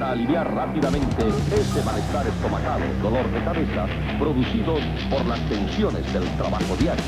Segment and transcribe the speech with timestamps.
[0.00, 3.86] para aliviar rápidamente ese malestar estomacal, dolor de cabeza,
[4.18, 4.80] producidos
[5.10, 7.04] por las tensiones del trabajo diario.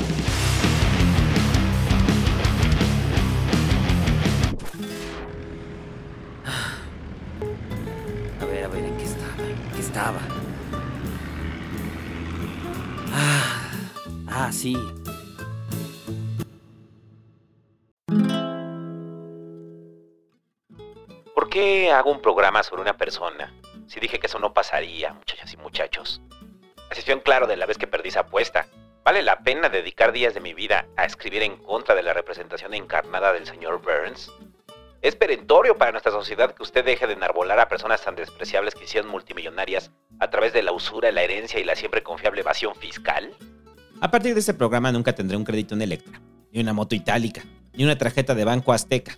[8.39, 9.33] A ver, a ver, ¿en qué estaba?
[9.39, 10.19] ¿En qué estaba?
[13.11, 13.71] Ah,
[14.27, 14.77] ah, sí.
[22.03, 23.53] Hago un programa sobre una persona?
[23.87, 26.21] Si dije que eso no pasaría, muchachas y muchachos.
[26.91, 28.67] Así claro de la vez que perdí esa apuesta.
[29.05, 32.73] ¿Vale la pena dedicar días de mi vida a escribir en contra de la representación
[32.73, 34.29] encarnada del señor Burns?
[35.01, 38.83] ¿Es perentorio para nuestra sociedad que usted deje de enarbolar a personas tan despreciables que
[38.83, 43.33] hicieron multimillonarias a través de la usura, la herencia y la siempre confiable evasión fiscal?
[44.01, 46.19] A partir de este programa nunca tendré un crédito en Electra,
[46.51, 49.17] ni una moto itálica, ni una tarjeta de Banco Azteca,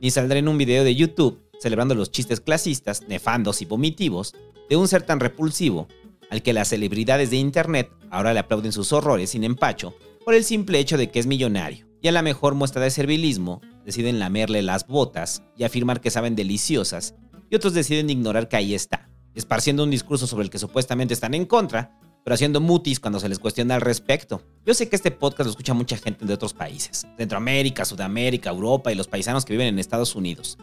[0.00, 4.34] ni saldré en un video de YouTube celebrando los chistes clasistas, nefandos y vomitivos
[4.68, 5.88] de un ser tan repulsivo
[6.28, 10.44] al que las celebridades de Internet ahora le aplauden sus horrores sin empacho por el
[10.44, 11.86] simple hecho de que es millonario.
[12.00, 16.34] Y a la mejor muestra de servilismo, deciden lamerle las botas y afirmar que saben
[16.34, 17.14] deliciosas,
[17.48, 21.34] y otros deciden ignorar que ahí está, esparciendo un discurso sobre el que supuestamente están
[21.34, 24.42] en contra, pero haciendo mutis cuando se les cuestiona al respecto.
[24.64, 28.90] Yo sé que este podcast lo escucha mucha gente de otros países, Centroamérica, Sudamérica, Europa
[28.90, 30.58] y los paisanos que viven en Estados Unidos.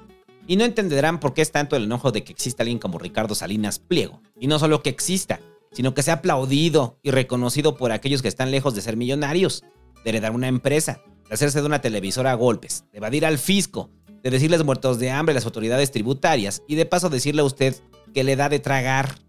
[0.49, 3.35] Y no entenderán por qué es tanto el enojo de que exista alguien como Ricardo
[3.35, 4.23] Salinas Pliego.
[4.39, 5.39] Y no solo que exista,
[5.71, 9.63] sino que sea aplaudido y reconocido por aquellos que están lejos de ser millonarios,
[10.03, 13.91] de heredar una empresa, de hacerse de una televisora a golpes, de evadir al fisco,
[14.23, 17.75] de decirles muertos de hambre a las autoridades tributarias y de paso decirle a usted
[18.11, 19.19] que le da de tragar.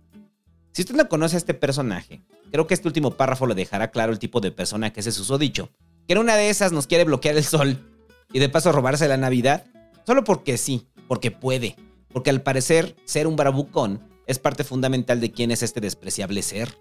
[0.73, 4.13] Si usted no conoce a este personaje, creo que este último párrafo le dejará claro
[4.13, 5.69] el tipo de persona que es ese dicho,
[6.07, 7.77] que en una de esas nos quiere bloquear el sol
[8.33, 9.67] y de paso robarse la Navidad,
[10.07, 11.75] solo porque sí, porque puede,
[12.13, 16.79] porque al parecer ser un bravucón es parte fundamental de quién es este despreciable ser.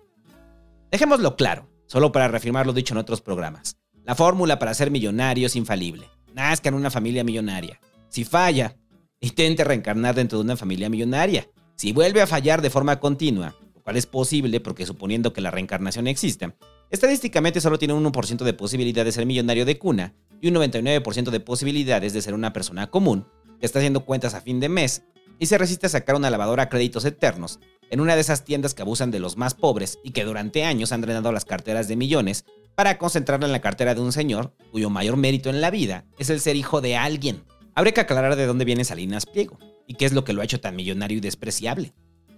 [0.91, 3.77] Dejémoslo claro, solo para reafirmar lo dicho en otros programas.
[4.03, 6.05] La fórmula para ser millonario es infalible.
[6.35, 7.79] Nazca en una familia millonaria.
[8.09, 8.77] Si falla,
[9.19, 11.49] intente reencarnar dentro de una familia millonaria.
[11.75, 15.49] Si vuelve a fallar de forma continua, lo cual es posible porque suponiendo que la
[15.49, 16.53] reencarnación exista,
[16.91, 21.31] estadísticamente solo tiene un 1% de posibilidad de ser millonario de cuna y un 99%
[21.31, 23.25] de posibilidades de ser una persona común
[23.65, 25.03] está haciendo cuentas a fin de mes
[25.39, 27.59] y se resiste a sacar una lavadora a créditos eternos
[27.89, 30.91] en una de esas tiendas que abusan de los más pobres y que durante años
[30.91, 34.89] han drenado las carteras de millones para concentrarla en la cartera de un señor cuyo
[34.89, 37.43] mayor mérito en la vida es el ser hijo de alguien.
[37.73, 40.45] Habría que aclarar de dónde viene Salinas Pliego y qué es lo que lo ha
[40.45, 41.93] hecho tan millonario y despreciable.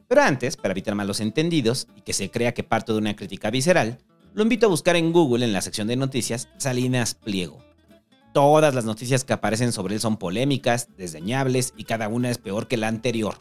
[0.07, 3.49] Pero antes, para evitar malos entendidos y que se crea que parto de una crítica
[3.49, 3.99] visceral,
[4.33, 7.70] lo invito a buscar en Google en la sección de noticias Salinas Pliego
[8.33, 12.69] Todas las noticias que aparecen sobre él son polémicas, desdeñables y cada una es peor
[12.69, 13.35] que la anterior.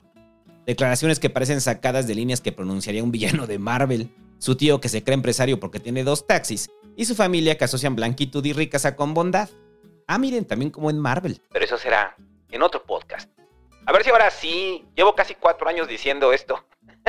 [0.67, 4.89] Declaraciones que parecen sacadas de líneas que pronunciaría un villano de Marvel, su tío que
[4.89, 8.97] se cree empresario porque tiene dos taxis y su familia que asocian blanquitud y riqueza
[8.97, 9.49] con bondad.
[10.09, 11.41] Ah, miren, también como en Marvel.
[11.53, 12.17] Pero eso será
[12.51, 13.31] en otro podcast.
[13.87, 16.65] A ver si ahora sí, llevo casi cuatro años diciendo esto.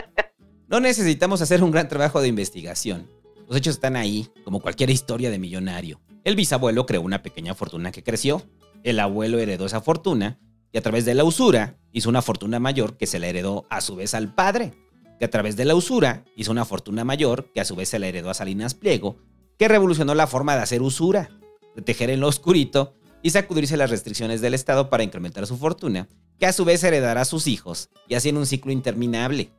[0.68, 3.10] no necesitamos hacer un gran trabajo de investigación.
[3.48, 6.00] Los hechos están ahí, como cualquier historia de millonario.
[6.24, 8.44] El bisabuelo creó una pequeña fortuna que creció.
[8.84, 10.40] El abuelo heredó esa fortuna
[10.72, 13.82] y a través de la usura hizo una fortuna mayor que se la heredó a
[13.82, 14.74] su vez al padre,
[15.20, 18.00] que a través de la usura hizo una fortuna mayor que a su vez se
[18.00, 19.18] la heredó a Salinas Pliego,
[19.58, 21.30] que revolucionó la forma de hacer usura,
[21.76, 22.94] de tejer en lo oscurito
[23.24, 26.08] y sacudirse las restricciones del Estado para incrementar su fortuna,
[26.40, 29.52] que a su vez heredará a sus hijos, y así en un ciclo interminable.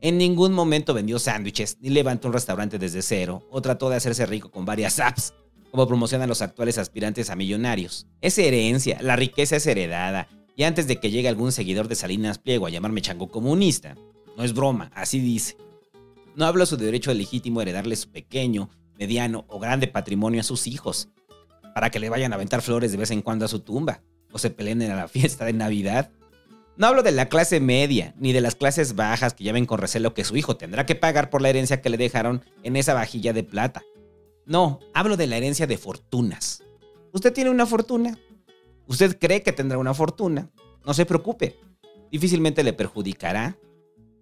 [0.00, 4.26] En ningún momento vendió sándwiches, ni levantó un restaurante desde cero, o trató de hacerse
[4.26, 5.34] rico con varias apps,
[5.74, 8.06] como promocionan los actuales aspirantes a millonarios.
[8.20, 12.38] Es herencia, la riqueza es heredada, y antes de que llegue algún seguidor de Salinas
[12.38, 13.96] Pliego a llamarme chango comunista,
[14.36, 15.56] no es broma, así dice.
[16.36, 18.70] No hablo su derecho legítimo a heredarle su pequeño,
[19.00, 21.08] mediano o grande patrimonio a sus hijos,
[21.74, 24.00] para que le vayan a aventar flores de vez en cuando a su tumba,
[24.30, 26.12] o se peleen en la fiesta de Navidad.
[26.76, 29.80] No hablo de la clase media, ni de las clases bajas que ya ven con
[29.80, 32.94] recelo que su hijo tendrá que pagar por la herencia que le dejaron en esa
[32.94, 33.82] vajilla de plata.
[34.46, 36.62] No, hablo de la herencia de fortunas.
[37.12, 38.18] Usted tiene una fortuna.
[38.86, 40.50] Usted cree que tendrá una fortuna.
[40.84, 41.58] No se preocupe.
[42.10, 43.56] Difícilmente le perjudicará.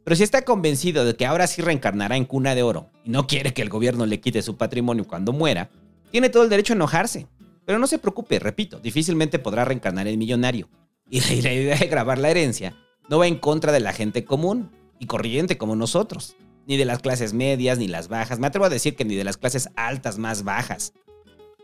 [0.05, 3.27] Pero si está convencido de que ahora sí reencarnará en cuna de oro y no
[3.27, 5.71] quiere que el gobierno le quite su patrimonio cuando muera,
[6.11, 7.27] tiene todo el derecho a enojarse.
[7.65, 10.69] Pero no se preocupe, repito, difícilmente podrá reencarnar en millonario.
[11.09, 12.77] Y la idea de grabar la herencia
[13.09, 16.37] no va en contra de la gente común y corriente como nosotros
[16.67, 19.25] ni de las clases medias, ni las bajas, me atrevo a decir que ni de
[19.25, 20.93] las clases altas más bajas.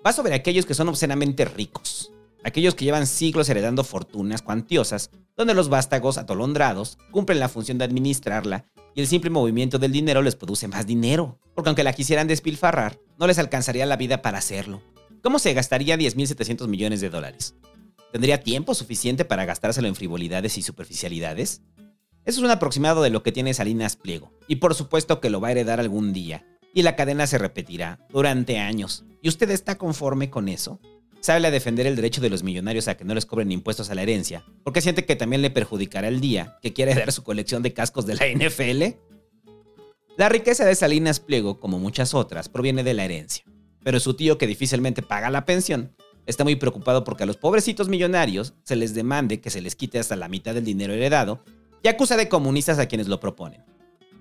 [0.06, 2.12] Va sobre aquellos que son obscenamente ricos,
[2.44, 7.84] aquellos que llevan siglos heredando fortunas cuantiosas, donde los vástagos atolondrados cumplen la función de
[7.84, 12.26] administrarla y el simple movimiento del dinero les produce más dinero, porque aunque la quisieran
[12.26, 14.82] despilfarrar, no les alcanzaría la vida para hacerlo.
[15.22, 17.54] ¿Cómo se gastaría 10.700 millones de dólares?
[18.12, 21.60] ¿Tendría tiempo suficiente para gastárselo en frivolidades y superficialidades?
[22.28, 25.40] Eso es un aproximado de lo que tiene Salinas Pliego, y por supuesto que lo
[25.40, 26.44] va a heredar algún día,
[26.74, 29.06] y la cadena se repetirá durante años.
[29.22, 30.78] ¿Y usted está conforme con eso?
[31.20, 33.94] ¿Sabe a defender el derecho de los millonarios a que no les cobren impuestos a
[33.94, 34.44] la herencia?
[34.62, 38.04] ¿Porque siente que también le perjudicará el día que quiere dar su colección de cascos
[38.04, 38.98] de la NFL?
[40.18, 43.46] La riqueza de Salinas Pliego, como muchas otras, proviene de la herencia.
[43.82, 45.96] Pero su tío, que difícilmente paga la pensión,
[46.26, 49.98] está muy preocupado porque a los pobrecitos millonarios se les demande que se les quite
[49.98, 51.42] hasta la mitad del dinero heredado
[51.82, 53.64] y acusa de comunistas a quienes lo proponen.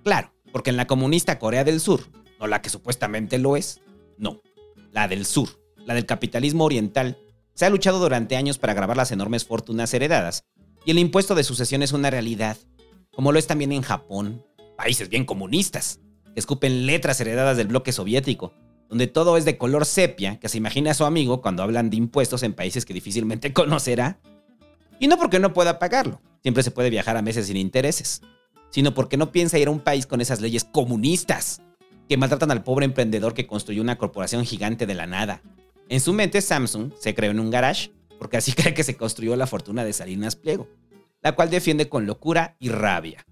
[0.03, 2.01] Claro, porque en la comunista Corea del Sur,
[2.39, 3.81] no la que supuestamente lo es,
[4.17, 4.41] no,
[4.91, 5.49] la del sur,
[5.85, 7.17] la del capitalismo oriental,
[7.53, 10.45] se ha luchado durante años para grabar las enormes fortunas heredadas,
[10.85, 12.57] y el impuesto de sucesión es una realidad,
[13.11, 14.45] como lo es también en Japón,
[14.77, 15.99] países bien comunistas,
[16.33, 18.53] que escupen letras heredadas del bloque soviético,
[18.89, 21.97] donde todo es de color sepia, que se imagina a su amigo cuando hablan de
[21.97, 24.19] impuestos en países que difícilmente conocerá.
[24.99, 28.21] Y no porque no pueda pagarlo, siempre se puede viajar a meses sin intereses,
[28.69, 31.61] sino porque no piensa ir a un país con esas leyes comunistas,
[32.07, 35.41] que maltratan al pobre emprendedor que construyó una corporación gigante de la nada.
[35.89, 39.35] En su mente, Samsung se creó en un garage, porque así cree que se construyó
[39.35, 40.67] la fortuna de Salinas Pliego,
[41.21, 43.25] la cual defiende con locura y rabia.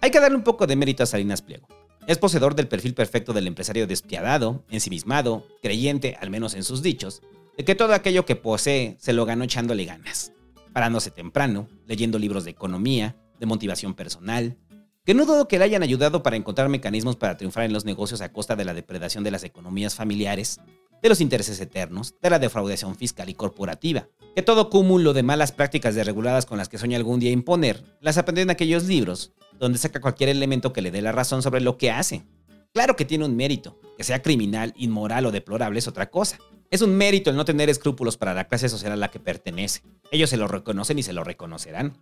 [0.00, 1.66] Hay que darle un poco de mérito a Salinas Pliego.
[2.06, 7.22] Es poseedor del perfil perfecto del empresario despiadado, ensimismado, creyente, al menos en sus dichos,
[7.56, 10.32] de que todo aquello que posee se lo ganó echándole ganas,
[10.74, 14.58] parándose temprano, leyendo libros de economía, de motivación personal,
[15.04, 18.20] que no dudo que le hayan ayudado para encontrar mecanismos para triunfar en los negocios
[18.20, 20.60] a costa de la depredación de las economías familiares,
[21.00, 25.52] de los intereses eternos, de la defraudación fiscal y corporativa, que todo cúmulo de malas
[25.52, 29.78] prácticas desreguladas con las que sueña algún día imponer, las aprendió en aquellos libros, donde
[29.78, 32.24] saca cualquier elemento que le dé la razón sobre lo que hace.
[32.72, 36.38] Claro que tiene un mérito, que sea criminal, inmoral o deplorable es otra cosa.
[36.74, 39.82] Es un mérito el no tener escrúpulos para la clase social a la que pertenece.
[40.10, 41.96] Ellos se lo reconocen y se lo reconocerán.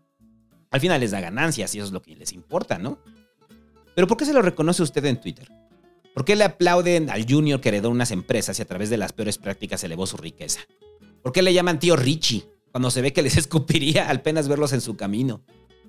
[0.71, 2.99] Al final les da ganancias y eso es lo que les importa, ¿no?
[3.95, 5.47] Pero ¿por qué se lo reconoce usted en Twitter?
[6.15, 9.13] ¿Por qué le aplauden al junior que heredó unas empresas y a través de las
[9.13, 10.61] peores prácticas elevó su riqueza?
[11.23, 14.73] ¿Por qué le llaman tío Richie cuando se ve que les escupiría al apenas verlos
[14.73, 15.43] en su camino?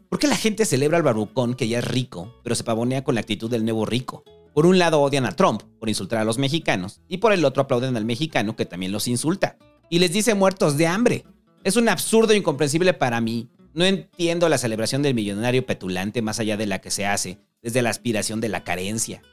[0.10, 3.16] ¿Por qué la gente celebra al barucón que ya es rico, pero se pavonea con
[3.16, 4.26] la actitud del nuevo rico?
[4.54, 7.64] Por un lado odian a Trump por insultar a los mexicanos y por el otro
[7.64, 9.58] aplauden al mexicano que también los insulta
[9.90, 11.26] y les dice muertos de hambre.
[11.64, 16.58] Es un absurdo incomprensible para mí no entiendo la celebración del millonario petulante más allá
[16.58, 19.24] de la que se hace desde la aspiración de la carencia.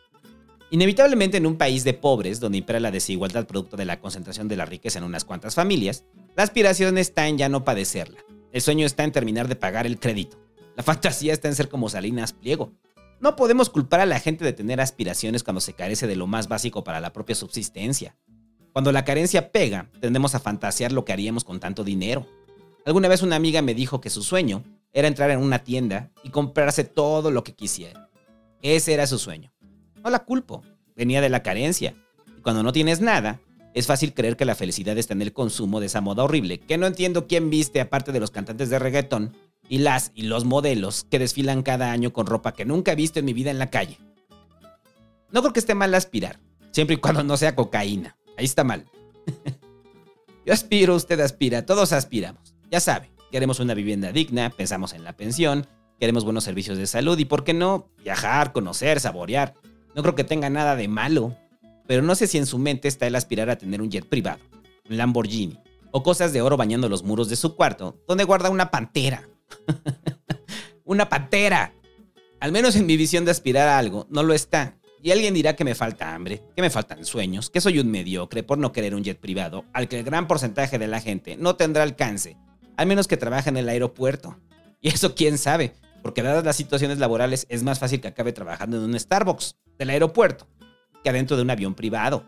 [0.70, 4.56] Inevitablemente en un país de pobres, donde impera la desigualdad producto de la concentración de
[4.56, 6.04] la riqueza en unas cuantas familias,
[6.36, 8.20] la aspiración está en ya no padecerla.
[8.52, 10.38] El sueño está en terminar de pagar el crédito.
[10.76, 12.72] La fantasía está en ser como Salinas Pliego.
[13.20, 16.48] No podemos culpar a la gente de tener aspiraciones cuando se carece de lo más
[16.48, 18.16] básico para la propia subsistencia.
[18.72, 22.26] Cuando la carencia pega, tendemos a fantasear lo que haríamos con tanto dinero.
[22.86, 24.64] Alguna vez una amiga me dijo que su sueño
[24.94, 28.08] era entrar en una tienda y comprarse todo lo que quisiera.
[28.62, 29.52] Ese era su sueño.
[30.02, 30.62] No la culpo,
[30.96, 31.94] venía de la carencia.
[32.38, 33.38] Y cuando no tienes nada,
[33.74, 36.78] es fácil creer que la felicidad está en el consumo de esa moda horrible, que
[36.78, 39.36] no entiendo quién viste aparte de los cantantes de reggaetón
[39.70, 43.20] y las y los modelos que desfilan cada año con ropa que nunca he visto
[43.20, 43.98] en mi vida en la calle.
[45.30, 46.40] No creo que esté mal aspirar,
[46.72, 48.16] siempre y cuando no sea cocaína.
[48.36, 48.84] Ahí está mal.
[50.44, 52.52] Yo aspiro, usted aspira, todos aspiramos.
[52.68, 55.68] Ya sabe, queremos una vivienda digna, pensamos en la pensión,
[56.00, 57.88] queremos buenos servicios de salud y, ¿por qué no?
[58.02, 59.54] Viajar, conocer, saborear.
[59.94, 61.36] No creo que tenga nada de malo,
[61.86, 64.40] pero no sé si en su mente está el aspirar a tener un jet privado,
[64.88, 65.60] un Lamborghini,
[65.92, 69.29] o cosas de oro bañando los muros de su cuarto, donde guarda una pantera.
[70.84, 71.74] una pantera.
[72.40, 74.76] Al menos en mi visión de aspirar a algo, no lo está.
[75.02, 78.42] Y alguien dirá que me falta hambre, que me faltan sueños, que soy un mediocre
[78.42, 81.56] por no querer un jet privado, al que el gran porcentaje de la gente no
[81.56, 82.36] tendrá alcance
[82.80, 84.38] al menos que trabaje en el aeropuerto.
[84.80, 88.78] Y eso quién sabe, porque dadas las situaciones laborales es más fácil que acabe trabajando
[88.78, 90.48] en un Starbucks del aeropuerto
[91.04, 92.24] que adentro de un avión privado.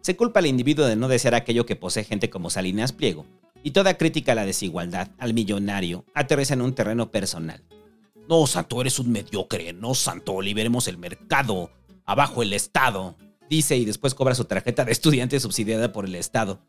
[0.00, 3.26] Se culpa al individuo de no desear aquello que posee gente como Salinas Pliego,
[3.62, 7.62] y toda crítica a la desigualdad, al millonario, aterriza en un terreno personal.
[8.28, 11.70] No, Santo, eres un mediocre, no, Santo, liberemos el mercado,
[12.04, 13.16] abajo el Estado,
[13.48, 16.60] dice y después cobra su tarjeta de estudiante subsidiada por el Estado.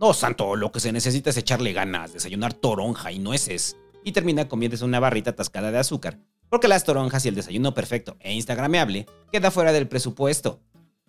[0.00, 3.76] No, santo, lo que se necesita es echarle ganas, desayunar toronja y nueces.
[4.02, 8.16] Y termina comiéndose una barrita atascada de azúcar, porque las toronjas y el desayuno perfecto
[8.20, 10.62] e instagrameable queda fuera del presupuesto.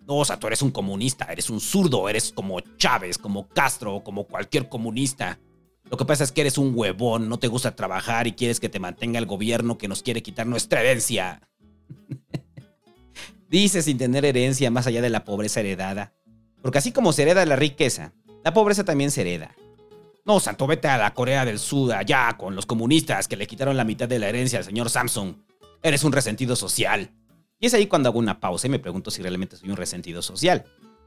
[0.06, 4.26] No, santo, eres un comunista, eres un zurdo, eres como Chávez, como Castro o como
[4.26, 5.38] cualquier comunista.
[5.90, 8.68] Lo que pasa es que eres un huevón, no te gusta trabajar y quieres que
[8.68, 11.48] te mantenga el gobierno que nos quiere quitar nuestra herencia.
[13.48, 16.14] Dice sin tener herencia más allá de la pobreza heredada.
[16.62, 19.54] Porque así como se hereda la riqueza, la pobreza también se hereda.
[20.24, 23.76] No, santo, vete a la Corea del Sur allá con los comunistas que le quitaron
[23.76, 25.34] la mitad de la herencia al señor Samsung.
[25.82, 27.10] Eres un resentido social.
[27.62, 30.20] Y es ahí cuando hago una pausa y me pregunto si realmente soy un resentido
[30.20, 30.64] social.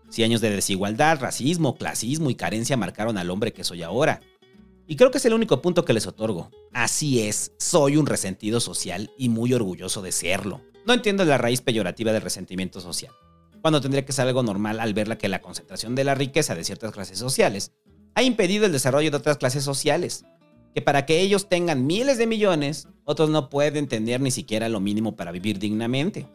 [0.07, 4.21] Si años de desigualdad, racismo, clasismo y carencia marcaron al hombre que soy ahora.
[4.87, 6.49] Y creo que es el único punto que les otorgo.
[6.71, 10.61] Así es, soy un resentido social y muy orgulloso de serlo.
[10.85, 13.11] No entiendo la raíz peyorativa del resentimiento social,
[13.61, 16.63] cuando tendría que ser algo normal al verla que la concentración de la riqueza de
[16.63, 17.73] ciertas clases sociales
[18.13, 20.23] ha impedido el desarrollo de otras clases sociales,
[20.73, 24.79] que para que ellos tengan miles de millones, otros no pueden tener ni siquiera lo
[24.79, 26.25] mínimo para vivir dignamente.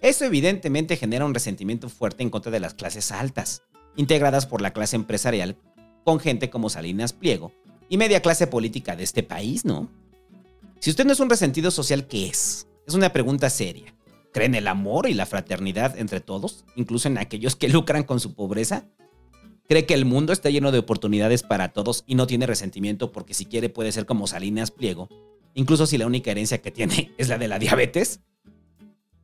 [0.00, 3.62] Eso evidentemente genera un resentimiento fuerte en contra de las clases altas,
[3.96, 5.56] integradas por la clase empresarial,
[6.04, 7.52] con gente como Salinas Pliego,
[7.88, 9.90] y media clase política de este país, ¿no?
[10.78, 12.68] Si usted no es un resentido social, ¿qué es?
[12.86, 13.94] Es una pregunta seria.
[14.32, 18.20] ¿Cree en el amor y la fraternidad entre todos, incluso en aquellos que lucran con
[18.20, 18.86] su pobreza?
[19.68, 23.34] ¿Cree que el mundo está lleno de oportunidades para todos y no tiene resentimiento porque
[23.34, 25.08] si quiere puede ser como Salinas Pliego,
[25.54, 28.20] incluso si la única herencia que tiene es la de la diabetes?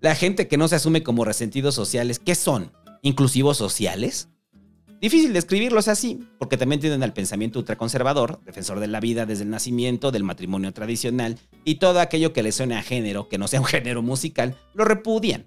[0.04, 2.73] La gente que no se asume como resentidos sociales, ¿qué son?
[3.00, 4.28] ¿Inclusivos sociales?
[5.00, 9.49] Difícil describirlos así, porque también tienen al pensamiento ultraconservador, defensor de la vida desde el
[9.49, 13.61] nacimiento, del matrimonio tradicional y todo aquello que le suene a género, que no sea
[13.61, 15.46] un género musical, lo repudian.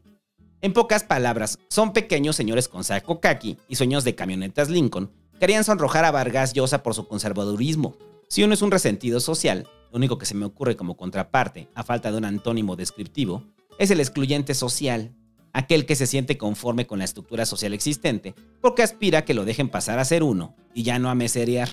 [0.62, 5.66] En pocas palabras, son pequeños señores con saco kaki y sueños de camionetas Lincoln querían
[5.66, 7.96] sonrojar a Vargas Llosa por su conservadurismo.
[8.28, 11.84] Si uno es un resentido social, lo único que se me ocurre como contraparte, a
[11.84, 13.44] falta de un antónimo descriptivo,
[13.80, 15.14] es el excluyente social,
[15.54, 19.46] aquel que se siente conforme con la estructura social existente, porque aspira a que lo
[19.46, 21.70] dejen pasar a ser uno y ya no a meserear.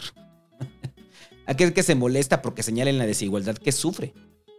[1.46, 4.14] aquel que se molesta porque señalen la desigualdad que sufre,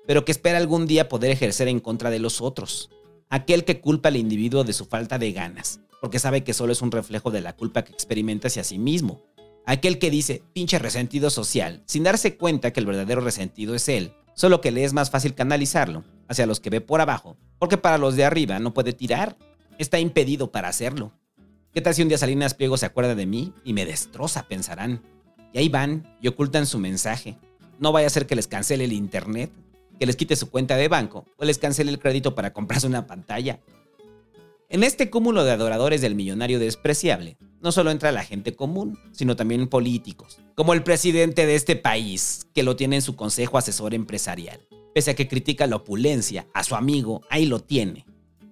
[0.08, 2.90] pero que espera algún día poder ejercer en contra de los otros.
[3.30, 6.82] Aquel que culpa al individuo de su falta de ganas, porque sabe que solo es
[6.82, 9.24] un reflejo de la culpa que experimenta hacia sí mismo.
[9.66, 14.14] Aquel que dice, pinche resentido social, sin darse cuenta que el verdadero resentido es él,
[14.36, 17.98] solo que le es más fácil canalizarlo hacia los que ve por abajo, porque para
[17.98, 19.38] los de arriba no puede tirar,
[19.78, 21.14] está impedido para hacerlo.
[21.74, 25.02] ¿Qué tal si un día Salinas Pliego se acuerda de mí y me destroza, pensarán?
[25.54, 27.38] Y ahí van y ocultan su mensaje.
[27.80, 29.52] No vaya a ser que les cancele el internet,
[30.00, 33.08] que les quite su cuenta de banco o les cancele el crédito para comprarse una
[33.08, 33.60] pantalla.
[34.68, 39.36] En este cúmulo de adoradores del millonario despreciable, no solo entra la gente común, sino
[39.36, 43.94] también políticos, como el presidente de este país, que lo tiene en su consejo asesor
[43.94, 44.60] empresarial.
[44.96, 48.08] Pese a que critica la opulencia, a su amigo, ahí lo tiene,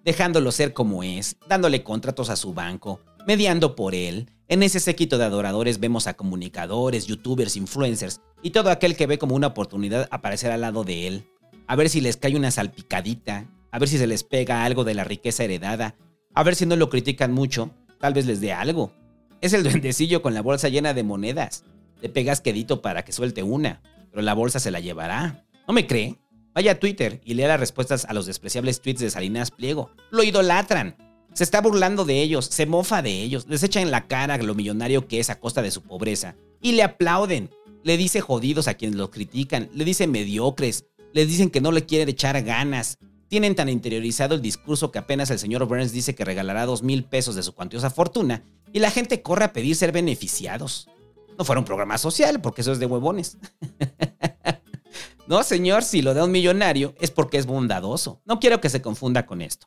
[0.05, 4.29] dejándolo ser como es, dándole contratos a su banco, mediando por él.
[4.47, 9.17] En ese séquito de adoradores vemos a comunicadores, youtubers, influencers y todo aquel que ve
[9.17, 11.27] como una oportunidad aparecer al lado de él.
[11.65, 14.93] A ver si les cae una salpicadita, a ver si se les pega algo de
[14.93, 15.95] la riqueza heredada,
[16.35, 18.93] a ver si no lo critican mucho, tal vez les dé algo.
[19.41, 21.65] Es el duendecillo con la bolsa llena de monedas.
[21.99, 25.43] Le pegas quedito para que suelte una, pero la bolsa se la llevará.
[25.67, 26.19] ¿No me cree?
[26.53, 29.89] Vaya a Twitter y lea las respuestas a los despreciables tweets de Salinas Pliego.
[30.11, 30.95] Lo idolatran.
[31.33, 34.53] Se está burlando de ellos, se mofa de ellos, les echa en la cara lo
[34.53, 36.35] millonario que es a costa de su pobreza.
[36.61, 37.49] Y le aplauden.
[37.83, 41.87] Le dice jodidos a quienes lo critican, le dice mediocres, le dicen que no le
[41.87, 42.99] quieren echar ganas.
[43.33, 47.03] Tienen tan interiorizado el discurso que apenas el señor Burns dice que regalará dos mil
[47.03, 50.87] pesos de su cuantiosa fortuna y la gente corre a pedir ser beneficiados.
[51.35, 53.39] No fuera un programa social, porque eso es de huevones.
[55.25, 58.21] No, señor, si lo da un millonario es porque es bondadoso.
[58.25, 59.65] No quiero que se confunda con esto.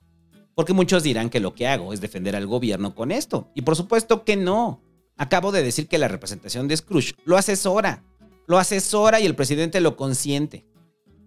[0.55, 3.51] Porque muchos dirán que lo que hago es defender al gobierno con esto.
[3.55, 4.81] Y por supuesto que no.
[5.17, 8.05] Acabo de decir que la representación de Scrooge lo asesora.
[8.47, 10.67] Lo asesora y el presidente lo consiente.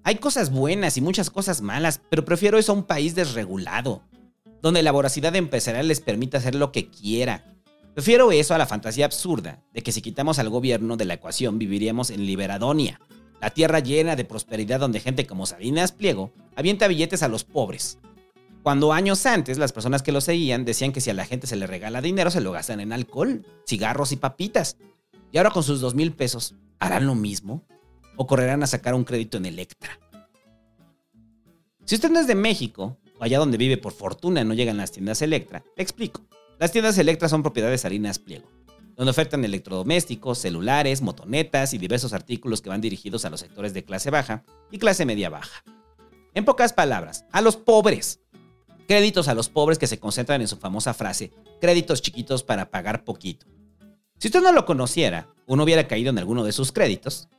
[0.10, 4.02] Hay cosas buenas y muchas cosas malas, pero prefiero eso a un país desregulado,
[4.60, 7.46] donde la voracidad empresarial les permita hacer lo que quiera.
[7.94, 11.60] Prefiero eso a la fantasía absurda de que si quitamos al gobierno de la ecuación
[11.60, 13.00] viviríamos en Liberadonia,
[13.40, 18.00] la tierra llena de prosperidad donde gente como Salinas Pliego avienta billetes a los pobres.
[18.64, 21.56] Cuando años antes las personas que lo seguían decían que si a la gente se
[21.56, 24.78] le regala dinero se lo gastan en alcohol, cigarros y papitas.
[25.32, 27.64] Y ahora con sus dos mil pesos, ¿harán lo mismo?
[28.22, 29.98] ¿O correrán a sacar un crédito en Electra?
[31.86, 34.92] Si usted no es de México, o allá donde vive por fortuna no llegan las
[34.92, 36.22] tiendas Electra, le explico.
[36.60, 38.50] Las tiendas Electra son propiedad de Salinas Pliego
[39.00, 43.86] donde ofertan electrodomésticos, celulares, motonetas y diversos artículos que van dirigidos a los sectores de
[43.86, 45.64] clase baja y clase media baja.
[46.34, 48.20] En pocas palabras, a los pobres.
[48.90, 53.06] Créditos a los pobres que se concentran en su famosa frase, créditos chiquitos para pagar
[53.06, 53.48] poquito.
[54.18, 57.30] Si usted no lo conociera o no hubiera caído en alguno de sus créditos,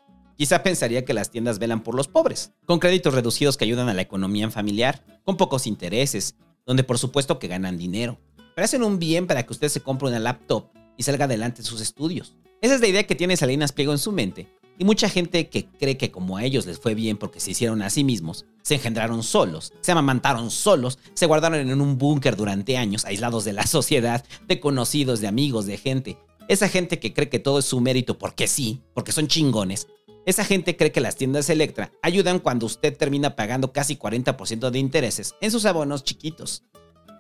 [0.41, 3.93] Quizá pensaría que las tiendas velan por los pobres, con créditos reducidos que ayudan a
[3.93, 8.19] la economía familiar, con pocos intereses, donde por supuesto que ganan dinero.
[8.55, 11.83] Pero hacen un bien para que usted se compre una laptop y salga adelante sus
[11.83, 12.39] estudios.
[12.63, 15.67] Esa es la idea que tiene Salinas Pliego en su mente, y mucha gente que
[15.67, 18.77] cree que como a ellos les fue bien porque se hicieron a sí mismos, se
[18.77, 23.67] engendraron solos, se amamantaron solos, se guardaron en un búnker durante años, aislados de la
[23.67, 26.17] sociedad, de conocidos, de amigos, de gente.
[26.51, 29.87] Esa gente que cree que todo es su mérito porque sí, porque son chingones,
[30.27, 34.79] esa gente cree que las tiendas Electra ayudan cuando usted termina pagando casi 40% de
[34.79, 36.63] intereses en sus abonos chiquitos.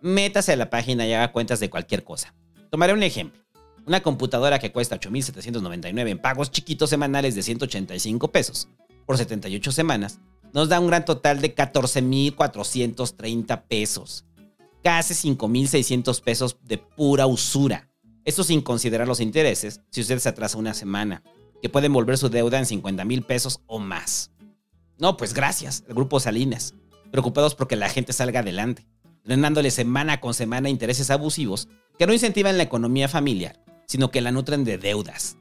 [0.02, 2.34] Métase a la página y haga cuentas de cualquier cosa.
[2.70, 3.40] Tomaré un ejemplo.
[3.86, 8.68] Una computadora que cuesta 8.799 en pagos chiquitos semanales de 185 pesos
[9.06, 10.20] por 78 semanas
[10.52, 14.26] nos da un gran total de 14.430 pesos.
[14.82, 17.88] Casi 5.600 pesos de pura usura.
[18.24, 21.22] Esto sin considerar los intereses si usted se atrasa una semana
[21.60, 24.30] que pueden volver su deuda en 50 mil pesos o más.
[24.98, 26.74] No, pues gracias, el grupo Salinas,
[27.10, 28.86] preocupados porque la gente salga adelante,
[29.24, 34.32] drenándole semana con semana intereses abusivos que no incentivan la economía familiar, sino que la
[34.32, 35.36] nutren de deudas.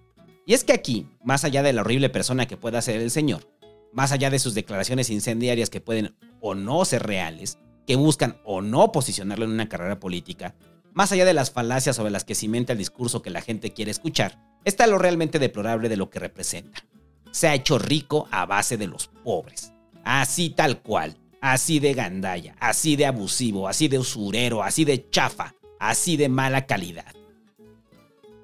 [0.46, 3.48] Y es que aquí, más allá de la horrible persona que pueda ser el señor,
[3.94, 8.62] más allá de sus declaraciones incendiarias que pueden o no ser reales, que buscan o
[8.62, 10.56] no posicionarlo en una carrera política,
[10.94, 13.92] más allá de las falacias sobre las que cimenta el discurso que la gente quiere
[13.92, 16.84] escuchar, está lo realmente deplorable de lo que representa.
[17.32, 19.72] Se ha hecho rico a base de los pobres.
[20.04, 25.56] Así tal cual, así de gandalla, así de abusivo, así de usurero, así de chafa,
[25.80, 27.14] así de mala calidad.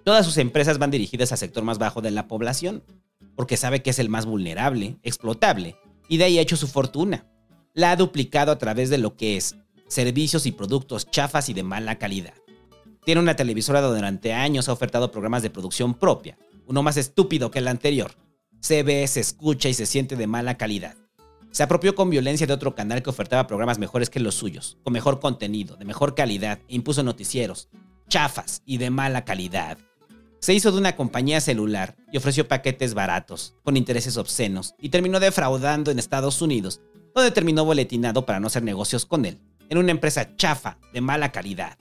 [0.03, 2.84] Todas sus empresas van dirigidas al sector más bajo de la población,
[3.36, 7.25] porque sabe que es el más vulnerable, explotable, y de ahí ha hecho su fortuna.
[7.74, 9.55] La ha duplicado a través de lo que es
[9.88, 12.34] servicios y productos chafas y de mala calidad.
[13.05, 17.51] Tiene una televisora donde durante años ha ofertado programas de producción propia, uno más estúpido
[17.51, 18.15] que el anterior.
[18.62, 20.96] Se ve, se escucha y se siente de mala calidad.
[21.51, 24.91] Se apropió con violencia de otro canal que ofertaba programas mejores que los suyos, con
[24.91, 27.70] mejor contenido, de mejor calidad, e impuso noticieros,
[28.09, 29.77] chafas y de mala calidad.
[30.39, 35.20] Se hizo de una compañía celular y ofreció paquetes baratos, con intereses obscenos, y terminó
[35.20, 36.81] defraudando en Estados Unidos,
[37.13, 39.39] donde terminó boletinado para no hacer negocios con él,
[39.70, 41.77] en una empresa chafa, de mala calidad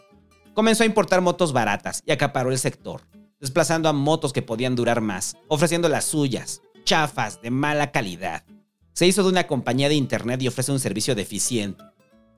[0.54, 3.02] comenzó a importar motos baratas y acaparó el sector,
[3.40, 8.44] desplazando a motos que podían durar más, ofreciendo las suyas, chafas, de mala calidad.
[8.92, 11.82] Se hizo de una compañía de internet y ofrece un servicio deficiente,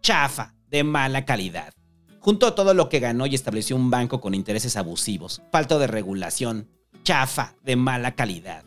[0.00, 1.72] chafa, de mala calidad.
[2.20, 6.68] Juntó todo lo que ganó y estableció un banco con intereses abusivos, falta de regulación,
[7.04, 8.64] chafa, de mala calidad.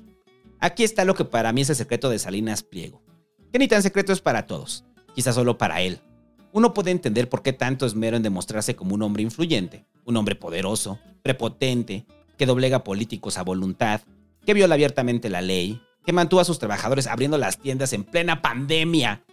[0.59, 3.01] Aquí está lo que para mí es el secreto de Salinas Pliego,
[3.51, 6.01] que ni tan secreto es para todos, quizás solo para él,
[6.51, 10.35] uno puede entender por qué tanto esmero en demostrarse como un hombre influyente, un hombre
[10.35, 12.05] poderoso, prepotente,
[12.37, 14.01] que doblega políticos a voluntad,
[14.45, 18.41] que viola abiertamente la ley, que mantuvo a sus trabajadores abriendo las tiendas en plena
[18.41, 19.23] pandemia,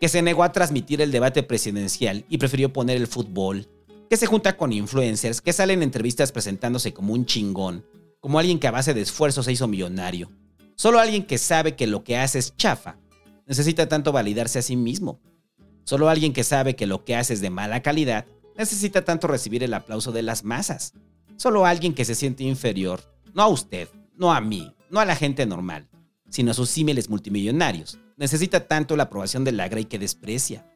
[0.00, 3.68] que se negó a transmitir el debate presidencial y prefirió poner el fútbol,
[4.10, 7.84] que se junta con influencers, que salen en entrevistas presentándose como un chingón,
[8.20, 10.30] como alguien que a base de esfuerzo se hizo millonario.
[10.76, 12.98] Solo alguien que sabe que lo que hace es chafa.
[13.46, 15.20] Necesita tanto validarse a sí mismo.
[15.88, 18.26] Solo alguien que sabe que lo que hace es de mala calidad
[18.58, 20.92] necesita tanto recibir el aplauso de las masas.
[21.36, 23.00] Solo alguien que se siente inferior,
[23.32, 25.88] no a usted, no a mí, no a la gente normal,
[26.28, 30.70] sino a sus símiles multimillonarios, necesita tanto la aprobación de la Grey que desprecia.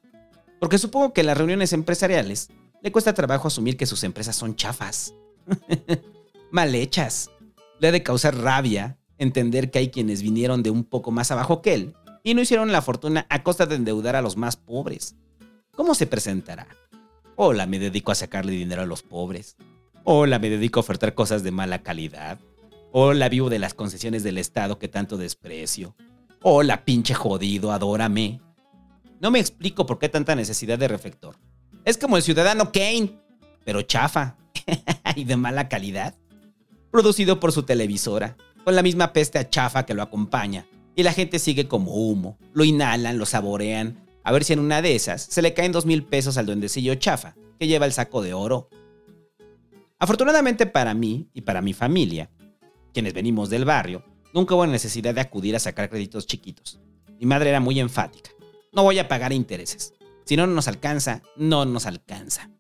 [0.59, 2.49] Porque supongo que en las reuniones empresariales
[2.81, 5.13] le cuesta trabajo asumir que sus empresas son chafas,
[6.51, 7.31] mal hechas.
[7.81, 11.61] Le ha de causar rabia entender que hay quienes vinieron de un poco más abajo
[11.61, 15.17] que él y no hicieron la fortuna a costa de endeudar a los más pobres.
[15.75, 16.67] ¿Cómo se presentará?
[17.37, 19.57] Hola, me dedico a sacarle dinero a los pobres.
[20.05, 22.39] Hola, me dedico a ofertar cosas de mala calidad.
[22.93, 25.97] Hola, vivo de las concesiones del Estado que tanto desprecio.
[26.43, 28.41] Hola, pinche jodido, adórame.
[29.21, 31.37] No me explico por qué tanta necesidad de reflector.
[31.85, 33.19] Es como el ciudadano Kane,
[33.65, 34.37] pero chafa
[35.17, 36.15] y de mala calidad.
[36.91, 41.13] Producido por su televisora, con la misma peste a chafa que lo acompaña, y la
[41.13, 42.39] gente sigue como humo.
[42.53, 44.07] Lo inhalan, lo saborean.
[44.25, 46.95] A ver si en una de esas se le caen dos mil pesos al duendecillo
[46.95, 48.69] chafa, que lleva el saco de oro.
[49.99, 52.31] Afortunadamente para mí y para mi familia,
[52.93, 56.81] quienes venimos del barrio, nunca hubo necesidad de acudir a sacar créditos chiquitos.
[57.19, 58.31] Mi madre era muy enfática.
[58.73, 59.95] No voy a pagar intereses.
[60.25, 62.51] Si no nos alcanza, no nos alcanza.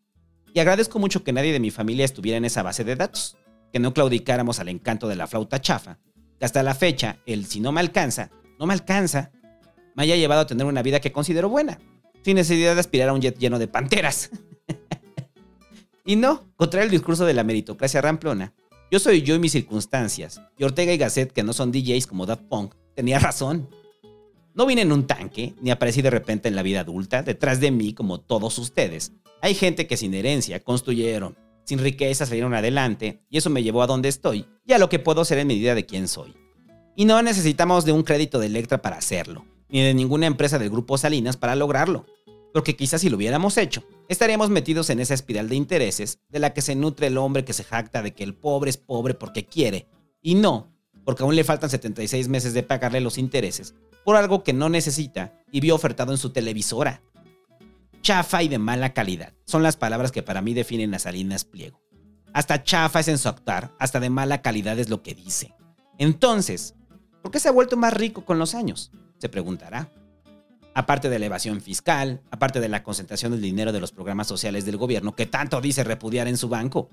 [0.54, 3.36] Y agradezco mucho que nadie de mi familia estuviera en esa base de datos,
[3.72, 5.98] que no claudicáramos al encanto de la flauta chafa
[6.44, 9.30] hasta la fecha, el si no me alcanza, no me alcanza,
[9.94, 11.78] me haya llevado a tener una vida que considero buena,
[12.22, 14.30] sin necesidad de aspirar a un jet lleno de panteras.
[16.04, 18.54] y no, contra el discurso de la meritocracia ramplona,
[18.90, 22.26] yo soy yo y mis circunstancias, y Ortega y Gasset, que no son DJs como
[22.26, 23.68] Daft Punk, tenía razón.
[24.54, 27.22] No vine en un tanque, ni aparecí de repente en la vida adulta.
[27.22, 32.52] Detrás de mí, como todos ustedes, hay gente que sin herencia construyeron, sin riqueza salieron
[32.52, 35.48] adelante, y eso me llevó a donde estoy y a lo que puedo ser en
[35.48, 36.34] medida de quién soy.
[36.94, 40.70] Y no necesitamos de un crédito de Electra para hacerlo, ni de ninguna empresa del
[40.70, 42.06] grupo Salinas para lograrlo.
[42.52, 46.52] Porque quizás si lo hubiéramos hecho, estaríamos metidos en esa espiral de intereses de la
[46.52, 49.46] que se nutre el hombre que se jacta de que el pobre es pobre porque
[49.46, 49.86] quiere,
[50.20, 50.72] y no
[51.04, 55.40] porque aún le faltan 76 meses de pagarle los intereses por algo que no necesita
[55.50, 57.02] y vio ofertado en su televisora.
[58.02, 61.80] Chafa y de mala calidad son las palabras que para mí definen a Salinas Pliego.
[62.32, 65.54] Hasta chafa es en su actuar, hasta de mala calidad es lo que dice.
[65.98, 66.74] Entonces,
[67.22, 68.90] ¿por qué se ha vuelto más rico con los años?
[69.18, 69.90] Se preguntará.
[70.74, 74.64] Aparte de la evasión fiscal, aparte de la concentración del dinero de los programas sociales
[74.64, 76.88] del gobierno que tanto dice repudiar en su banco.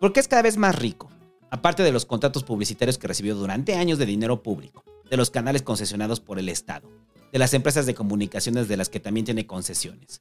[0.00, 1.08] ¿Por qué es cada vez más rico?
[1.50, 5.62] Aparte de los contratos publicitarios que recibió durante años de dinero público, de los canales
[5.62, 6.90] concesionados por el Estado,
[7.32, 10.20] de las empresas de comunicaciones de las que también tiene concesiones.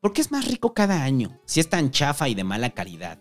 [0.00, 3.18] ¿Por qué es más rico cada año si es tan chafa y de mala calidad?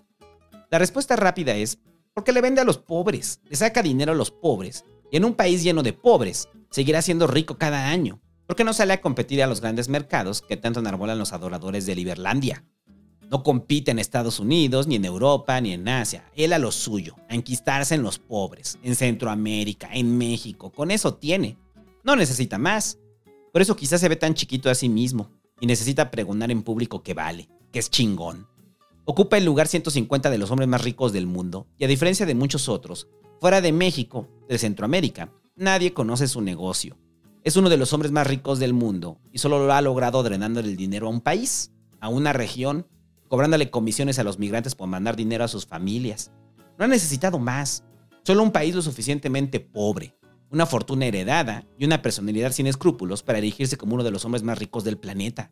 [0.69, 1.79] La respuesta rápida es
[2.13, 5.33] porque le vende a los pobres, le saca dinero a los pobres, y en un
[5.33, 8.21] país lleno de pobres, seguirá siendo rico cada año.
[8.45, 11.85] ¿Por qué no sale a competir a los grandes mercados que tanto enarbolan los adoradores
[11.85, 12.65] de Liberlandia?
[13.29, 16.25] No compite en Estados Unidos, ni en Europa, ni en Asia.
[16.35, 20.71] Él a lo suyo, a enquistarse en los pobres, en Centroamérica, en México.
[20.71, 21.57] Con eso tiene.
[22.03, 22.97] No necesita más.
[23.53, 25.29] Por eso quizás se ve tan chiquito a sí mismo
[25.59, 28.47] y necesita pregonar en público que vale, que es chingón.
[29.05, 32.35] Ocupa el lugar 150 de los hombres más ricos del mundo y a diferencia de
[32.35, 33.07] muchos otros,
[33.39, 36.97] fuera de México, de Centroamérica, nadie conoce su negocio.
[37.43, 40.59] Es uno de los hombres más ricos del mundo y solo lo ha logrado drenando
[40.59, 42.85] el dinero a un país, a una región,
[43.27, 46.31] cobrándole comisiones a los migrantes por mandar dinero a sus familias.
[46.77, 47.83] No ha necesitado más,
[48.23, 50.15] solo un país lo suficientemente pobre,
[50.51, 54.43] una fortuna heredada y una personalidad sin escrúpulos para erigirse como uno de los hombres
[54.43, 55.51] más ricos del planeta.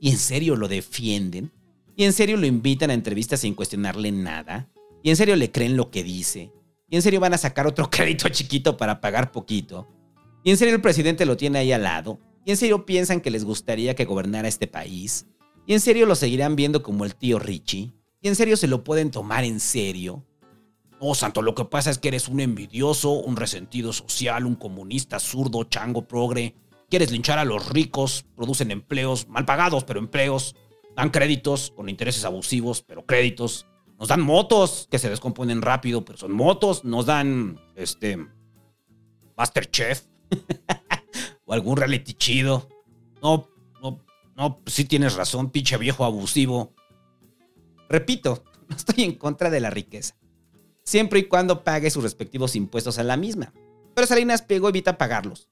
[0.00, 1.52] ¿Y en serio lo defienden?
[1.98, 4.68] ¿Y en serio lo invitan a entrevistas sin cuestionarle nada?
[5.02, 6.52] ¿Y en serio le creen lo que dice?
[6.90, 9.88] ¿Y en serio van a sacar otro crédito chiquito para pagar poquito?
[10.44, 12.20] ¿Y en serio el presidente lo tiene ahí al lado?
[12.44, 15.26] ¿Y en serio piensan que les gustaría que gobernara este país?
[15.66, 17.94] ¿Y en serio lo seguirán viendo como el tío Richie?
[18.20, 20.22] ¿Y en serio se lo pueden tomar en serio?
[21.00, 25.18] Oh, santo, lo que pasa es que eres un envidioso, un resentido social, un comunista
[25.18, 26.54] zurdo, chango, progre.
[26.90, 30.54] Quieres linchar a los ricos, producen empleos, mal pagados, pero empleos.
[30.96, 33.66] Dan créditos con intereses abusivos, pero créditos.
[33.98, 36.84] Nos dan motos que se descomponen rápido, pero son motos.
[36.84, 38.18] Nos dan, este,
[39.36, 40.06] Masterchef.
[41.44, 42.68] o algún reality chido.
[43.22, 43.48] No,
[43.80, 44.04] no,
[44.34, 46.74] no, sí tienes razón, pinche viejo abusivo.
[47.88, 50.16] Repito, no estoy en contra de la riqueza
[50.86, 53.52] siempre y cuando pague sus respectivos impuestos a la misma.
[53.94, 55.48] Pero Salinas Pliego evita pagarlos.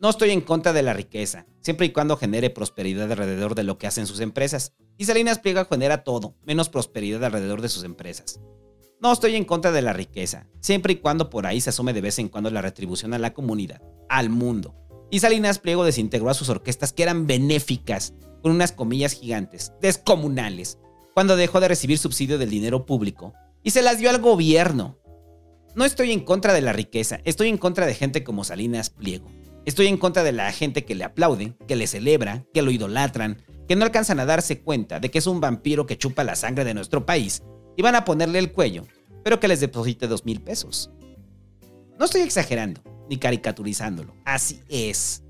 [0.00, 3.78] No estoy en contra de la riqueza, siempre y cuando genere prosperidad alrededor de lo
[3.78, 4.74] que hacen sus empresas.
[4.96, 8.38] Y Salinas Pliego genera todo, menos prosperidad alrededor de sus empresas.
[9.00, 12.00] No estoy en contra de la riqueza, siempre y cuando por ahí se asume de
[12.00, 14.76] vez en cuando la retribución a la comunidad, al mundo.
[15.10, 20.78] Y Salinas Pliego desintegró a sus orquestas que eran benéficas, con unas comillas gigantes, descomunales,
[21.12, 23.34] cuando dejó de recibir subsidio del dinero público
[23.64, 24.96] y se las dio al gobierno.
[25.74, 29.28] No estoy en contra de la riqueza, estoy en contra de gente como Salinas Pliego.
[29.68, 33.42] Estoy en contra de la gente que le aplaude, que le celebra, que lo idolatran,
[33.68, 36.64] que no alcanzan a darse cuenta de que es un vampiro que chupa la sangre
[36.64, 37.42] de nuestro país
[37.76, 38.86] y van a ponerle el cuello,
[39.22, 40.90] pero que les deposite dos mil pesos.
[41.98, 45.22] No estoy exagerando, ni caricaturizándolo, así es.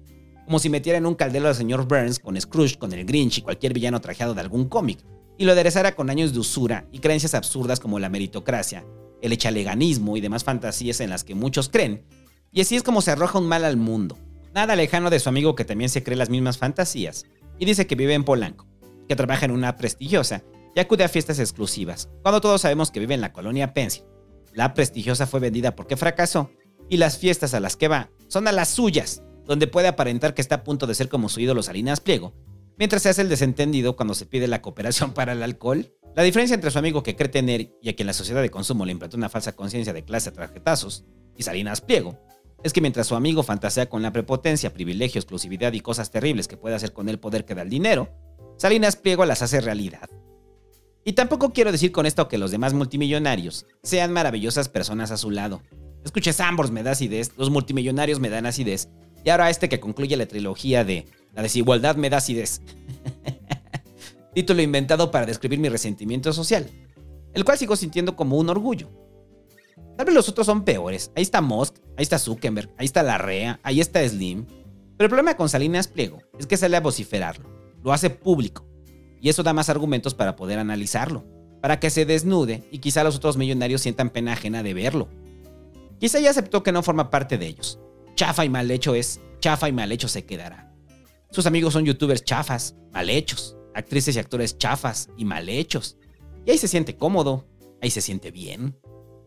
[0.45, 3.43] Como si metiera en un caldero al señor Burns con Scrooge, con el Grinch y
[3.43, 5.01] cualquier villano trajeado de algún cómic,
[5.37, 8.87] y lo aderezara con años de usura y creencias absurdas como la meritocracia,
[9.21, 12.05] el echaleganismo y demás fantasías en las que muchos creen,
[12.53, 14.17] y así es como se arroja un mal al mundo,
[14.59, 17.27] nada lejano de su amigo que también se cree las mismas fantasías,
[17.61, 18.67] y dice que vive en Polanco,
[19.07, 20.43] que trabaja en una prestigiosa
[20.75, 24.03] y acude a fiestas exclusivas, cuando todos sabemos que vive en la colonia Pensil.
[24.53, 26.51] La prestigiosa fue vendida porque fracasó,
[26.89, 30.43] y las fiestas a las que va son a las suyas, donde puede aparentar que
[30.43, 32.35] está a punto de ser como su ídolo Salinas Pliego,
[32.79, 35.95] mientras se hace el desentendido cuando se pide la cooperación para el alcohol.
[36.17, 38.85] La diferencia entre su amigo que cree tener y a quien la sociedad de consumo
[38.85, 41.05] le implantó una falsa conciencia de clase a tarjetazos
[41.37, 42.19] y Salinas Pliego
[42.63, 46.57] es que mientras su amigo fantasea con la prepotencia, privilegio, exclusividad y cosas terribles que
[46.57, 48.09] puede hacer con el poder que da el dinero,
[48.57, 50.09] Salinas Pliego las hace realidad.
[51.05, 55.31] Y tampoco quiero decir con esto que los demás multimillonarios sean maravillosas personas a su
[55.31, 55.63] lado.
[56.05, 58.89] Escuche Sambors me da acidez, los multimillonarios me dan acidez,
[59.25, 62.61] y ahora este que concluye la trilogía de la desigualdad me da acidez.
[64.35, 66.69] Título inventado para describir mi resentimiento social,
[67.33, 68.91] el cual sigo sintiendo como un orgullo.
[69.99, 71.11] Tal vez los otros son peores.
[71.17, 74.47] Ahí está Musk, ahí está Zuckerberg, ahí está Larrea, ahí está Slim.
[74.47, 77.51] Pero el problema con Salinas Pliego es que sale a vociferarlo,
[77.83, 78.65] lo hace público,
[79.21, 81.25] y eso da más argumentos para poder analizarlo,
[81.61, 85.09] para que se desnude y quizá los otros millonarios sientan pena ajena de verlo.
[85.99, 87.81] Quizá ya aceptó que no forma parte de ellos.
[88.15, 90.73] Chafa y mal hecho es, chafa y mal hecho se quedará.
[91.33, 95.99] Sus amigos son youtubers chafas, mal hechos, actrices y actores chafas y mal hechos.
[96.47, 97.49] Y ahí se siente cómodo,
[97.83, 98.77] ahí se siente bien.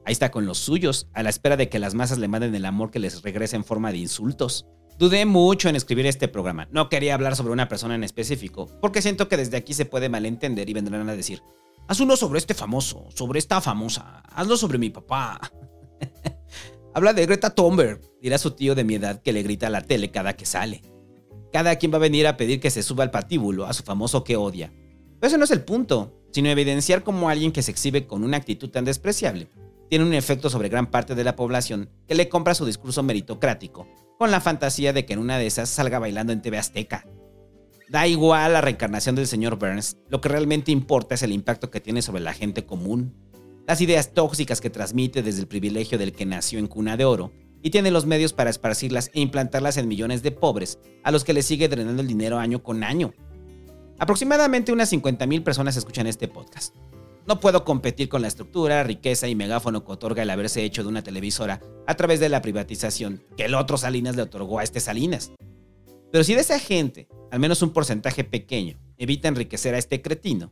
[0.05, 2.65] Ahí está con los suyos, a la espera de que las masas le manden el
[2.65, 4.65] amor que les regrese en forma de insultos.
[4.97, 6.67] Dudé mucho en escribir este programa.
[6.71, 10.09] No quería hablar sobre una persona en específico, porque siento que desde aquí se puede
[10.09, 11.43] malentender y vendrán a decir,
[11.87, 15.39] haz uno sobre este famoso, sobre esta famosa, hazlo sobre mi papá.
[16.93, 19.81] Habla de Greta Thunberg, dirá su tío de mi edad que le grita a la
[19.81, 20.81] tele cada que sale.
[21.53, 24.23] Cada quien va a venir a pedir que se suba al patíbulo a su famoso
[24.23, 24.73] que odia.
[25.19, 28.37] Pero ese no es el punto, sino evidenciar cómo alguien que se exhibe con una
[28.37, 29.49] actitud tan despreciable
[29.91, 33.89] tiene un efecto sobre gran parte de la población que le compra su discurso meritocrático,
[34.17, 37.05] con la fantasía de que en una de esas salga bailando en TV Azteca.
[37.89, 41.81] Da igual la reencarnación del señor Burns, lo que realmente importa es el impacto que
[41.81, 43.13] tiene sobre la gente común.
[43.67, 47.33] Las ideas tóxicas que transmite desde el privilegio del que nació en cuna de oro
[47.61, 51.33] y tiene los medios para esparcirlas e implantarlas en millones de pobres, a los que
[51.33, 53.13] le sigue drenando el dinero año con año.
[53.99, 56.73] Aproximadamente unas 50.000 personas escuchan este podcast.
[57.27, 60.89] No puedo competir con la estructura, riqueza y megáfono que otorga el haberse hecho de
[60.89, 64.79] una televisora a través de la privatización que el otro Salinas le otorgó a este
[64.79, 65.31] Salinas.
[66.11, 70.51] Pero si de esa gente, al menos un porcentaje pequeño, evita enriquecer a este cretino,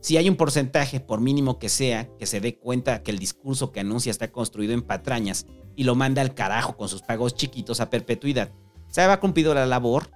[0.00, 3.72] si hay un porcentaje, por mínimo que sea, que se dé cuenta que el discurso
[3.72, 7.80] que anuncia está construido en patrañas y lo manda al carajo con sus pagos chiquitos
[7.80, 8.52] a perpetuidad,
[8.88, 10.10] ¿se ha cumplido la labor?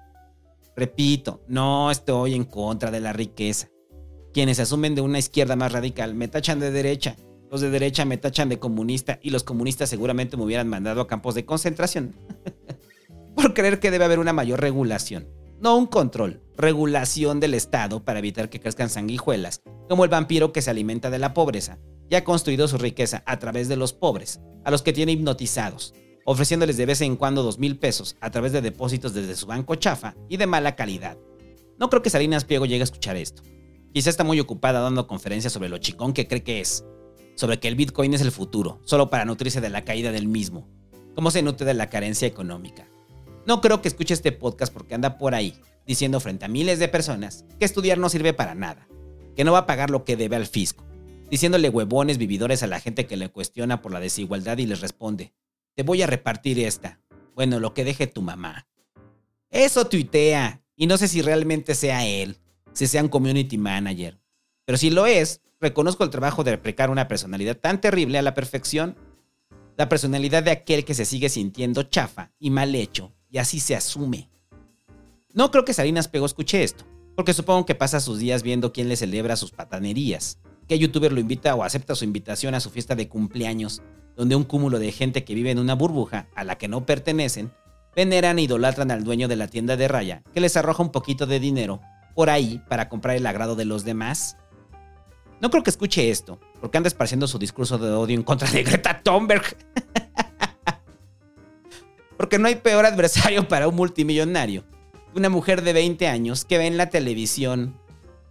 [0.77, 3.69] Repito, no estoy en contra de la riqueza.
[4.33, 7.17] Quienes asumen de una izquierda más radical me tachan de derecha,
[7.51, 11.07] los de derecha me tachan de comunista y los comunistas seguramente me hubieran mandado a
[11.07, 12.15] campos de concentración.
[13.37, 15.29] Por creer que debe haber una mayor regulación.
[15.61, 20.63] No un control, regulación del Estado para evitar que crezcan sanguijuelas, como el vampiro que
[20.63, 24.41] se alimenta de la pobreza y ha construido su riqueza a través de los pobres,
[24.65, 28.53] a los que tiene hipnotizados, ofreciéndoles de vez en cuando dos mil pesos a través
[28.53, 31.19] de depósitos desde su banco chafa y de mala calidad.
[31.79, 33.43] No creo que Salinas Pliego llegue a escuchar esto.
[33.93, 36.85] Quizá está muy ocupada dando conferencias sobre lo chicón que cree que es,
[37.35, 40.67] sobre que el Bitcoin es el futuro, solo para nutrirse de la caída del mismo,
[41.15, 42.89] como se nutre de la carencia económica.
[43.47, 45.55] No creo que escuche este podcast porque anda por ahí,
[45.87, 48.89] diciendo frente a miles de personas que estudiar no sirve para nada,
[49.37, 50.85] que no va a pagar lo que debe al fisco,
[51.31, 55.35] diciéndole huevones vividores a la gente que le cuestiona por la desigualdad y les responde,
[55.75, 57.01] te voy a repartir esta.
[57.35, 58.69] Bueno, lo que deje tu mamá.
[59.51, 60.63] Eso tuitea.
[60.77, 62.39] Y no sé si realmente sea él,
[62.73, 64.19] si sea un community manager.
[64.65, 68.35] Pero si lo es, reconozco el trabajo de replicar una personalidad tan terrible a la
[68.35, 68.97] perfección.
[69.77, 73.75] La personalidad de aquel que se sigue sintiendo chafa y mal hecho, y así se
[73.75, 74.29] asume.
[75.33, 76.85] No creo que Salinas Pego escuche esto,
[77.17, 81.21] porque supongo que pasa sus días viendo quién le celebra sus patanerías, qué youtuber lo
[81.21, 83.83] invita o acepta su invitación a su fiesta de cumpleaños,
[84.15, 87.51] donde un cúmulo de gente que vive en una burbuja a la que no pertenecen,
[87.97, 91.27] veneran e idolatran al dueño de la tienda de raya, que les arroja un poquito
[91.27, 91.81] de dinero
[92.15, 94.37] por ahí para comprar el agrado de los demás.
[95.41, 98.63] No creo que escuche esto, porque anda esparciendo su discurso de odio en contra de
[98.63, 99.43] Greta Thunberg.
[102.17, 104.65] porque no hay peor adversario para un multimillonario
[105.15, 107.79] una mujer de 20 años que ve en la televisión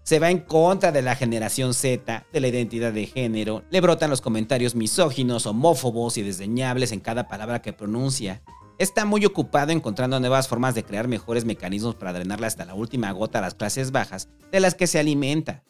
[0.04, 4.10] se va en contra de la generación Z, de la identidad de género, le brotan
[4.10, 8.42] los comentarios misóginos, homófobos y desdeñables en cada palabra que pronuncia.
[8.82, 13.12] Está muy ocupado encontrando nuevas formas de crear mejores mecanismos para drenarle hasta la última
[13.12, 15.64] gota a las clases bajas de las que se alimenta.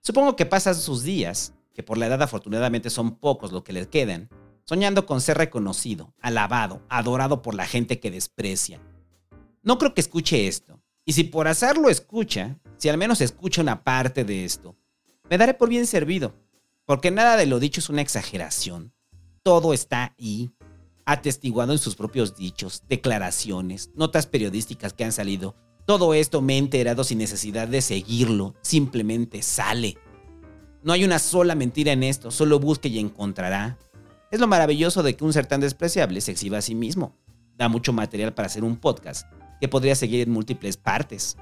[0.00, 3.88] Supongo que pasa sus días, que por la edad afortunadamente son pocos lo que le
[3.88, 4.28] quedan,
[4.64, 8.80] soñando con ser reconocido, alabado, adorado por la gente que desprecia.
[9.62, 13.62] No creo que escuche esto, y si por azar lo escucha, si al menos escucha
[13.62, 14.74] una parte de esto,
[15.30, 16.34] me daré por bien servido,
[16.84, 18.92] porque nada de lo dicho es una exageración.
[19.44, 20.50] Todo está ahí,
[21.06, 25.54] atestiguado en sus propios dichos, declaraciones, notas periodísticas que han salido.
[25.86, 29.96] Todo esto me he enterado sin necesidad de seguirlo, simplemente sale.
[30.82, 33.78] No hay una sola mentira en esto, solo busque y encontrará.
[34.32, 37.16] Es lo maravilloso de que un ser tan despreciable se exhiba a sí mismo.
[37.56, 39.26] Da mucho material para hacer un podcast
[39.60, 41.36] que podría seguir en múltiples partes.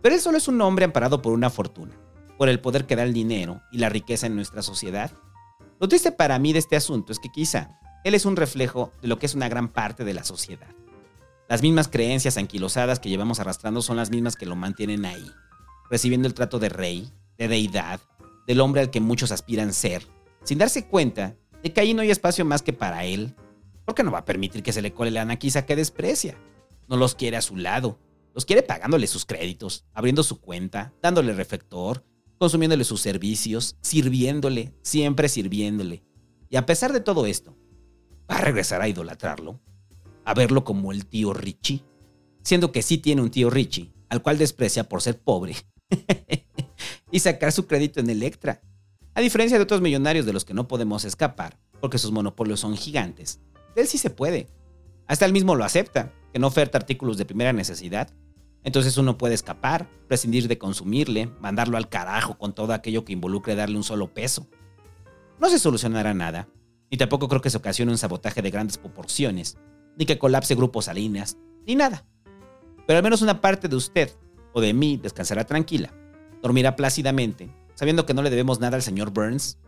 [0.00, 1.94] Pero él solo es un hombre amparado por una fortuna,
[2.38, 5.12] por el poder que da el dinero y la riqueza en nuestra sociedad.
[5.78, 9.08] Lo triste para mí de este asunto es que quizá él es un reflejo de
[9.08, 10.68] lo que es una gran parte de la sociedad.
[11.48, 15.30] Las mismas creencias anquilosadas que llevamos arrastrando son las mismas que lo mantienen ahí,
[15.90, 18.00] recibiendo el trato de rey, de deidad,
[18.46, 20.06] del hombre al que muchos aspiran ser,
[20.44, 23.34] sin darse cuenta de que ahí no hay espacio más que para él,
[23.84, 26.38] ¿Por qué no va a permitir que se le cole la anaquiza que desprecia?
[26.88, 27.98] No los quiere a su lado.
[28.34, 32.04] Los quiere pagándole sus créditos, abriendo su cuenta, dándole reflector,
[32.38, 36.02] consumiéndole sus servicios, sirviéndole, siempre sirviéndole.
[36.48, 37.56] Y a pesar de todo esto,
[38.30, 39.60] va a regresar a idolatrarlo,
[40.24, 41.84] a verlo como el tío Richie,
[42.42, 45.56] siendo que sí tiene un tío Richie, al cual desprecia por ser pobre,
[47.10, 48.60] y sacar su crédito en Electra.
[49.14, 52.76] A diferencia de otros millonarios de los que no podemos escapar, porque sus monopolios son
[52.76, 53.40] gigantes,
[53.76, 54.48] él sí se puede.
[55.06, 58.10] Hasta él mismo lo acepta, que no oferta artículos de primera necesidad.
[58.62, 63.54] Entonces uno puede escapar, prescindir de consumirle, mandarlo al carajo con todo aquello que involucre
[63.54, 64.48] darle un solo peso.
[65.38, 66.48] No se solucionará nada,
[66.90, 69.56] ni tampoco creo que se ocasione un sabotaje de grandes proporciones,
[69.96, 72.04] ni que colapse grupos Salinas, ni nada.
[72.86, 74.10] Pero al menos una parte de usted
[74.52, 75.92] o de mí descansará tranquila,
[76.42, 79.58] dormirá plácidamente, sabiendo que no le debemos nada al señor Burns,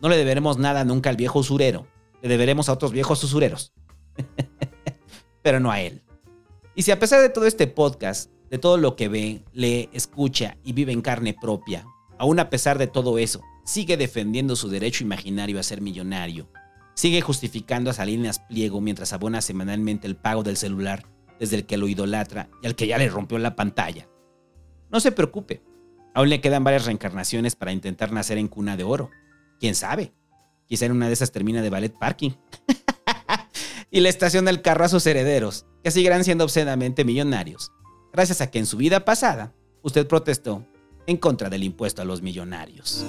[0.00, 1.86] no le deberemos nada nunca al viejo usurero,
[2.22, 3.72] le deberemos a otros viejos usureros,
[5.42, 6.02] pero no a él.
[6.74, 10.56] Y si a pesar de todo este podcast, de todo lo que ve, lee, escucha
[10.62, 11.86] y vive en carne propia,
[12.18, 16.48] aún a pesar de todo eso, sigue defendiendo su derecho imaginario a ser millonario,
[16.94, 21.04] sigue justificando a Salinas Pliego mientras abona semanalmente el pago del celular
[21.38, 24.08] desde el que lo idolatra y al que ya le rompió la pantalla.
[24.90, 25.62] No se preocupe,
[26.14, 29.10] aún le quedan varias reencarnaciones para intentar nacer en cuna de oro.
[29.58, 30.12] ¿Quién sabe?
[30.66, 32.30] Quizá en una de esas termina de ballet parking.
[33.90, 37.72] y le estaciona el carro a sus herederos, que seguirán siendo obscenamente millonarios,
[38.12, 40.64] gracias a que en su vida pasada usted protestó
[41.06, 43.04] en contra del impuesto a los millonarios.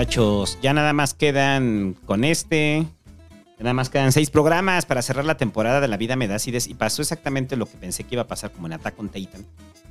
[0.00, 0.58] Muchachos.
[0.62, 2.86] Ya nada más quedan con este.
[3.58, 7.02] Nada más quedan seis programas para cerrar la temporada de La Vida Me Y pasó
[7.02, 9.44] exactamente lo que pensé que iba a pasar como en Attack on Titan.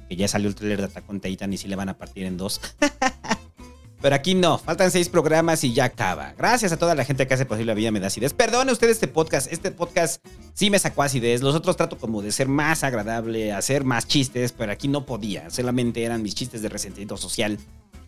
[0.07, 2.25] Que ya salió el trailer de Attack on Titan y sí le van a partir
[2.25, 2.59] en dos.
[4.01, 6.33] Pero aquí no, faltan seis programas y ya acaba.
[6.35, 8.33] Gracias a toda la gente que hace posible la vida me da acidez.
[8.33, 9.53] Perdone usted este podcast.
[9.53, 11.43] Este podcast sí me sacó acidez.
[11.43, 15.51] Los otros trato como de ser más agradable, hacer más chistes, pero aquí no podía.
[15.51, 17.59] Solamente eran mis chistes de resentimiento social.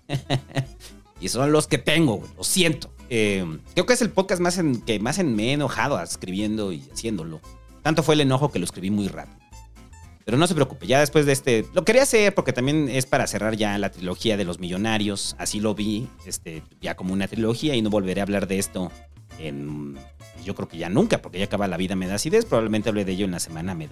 [1.22, 2.92] Y son los que tengo, Lo siento.
[3.10, 6.84] Eh, creo que es el podcast más que más en me he enojado escribiendo y
[6.92, 7.40] haciéndolo.
[7.84, 9.38] Tanto fue el enojo que lo escribí muy rápido.
[10.26, 11.66] Pero no se preocupe, ya después de este.
[11.74, 15.36] Lo quería hacer porque también es para cerrar ya la trilogía de los millonarios.
[15.40, 18.92] Así lo vi, este, ya como una trilogía y no volveré a hablar de esto
[19.40, 19.98] en.
[20.44, 22.18] Yo creo que ya nunca, porque ya acaba la vida me da.
[22.48, 23.90] Probablemente hable de ello en la semana me.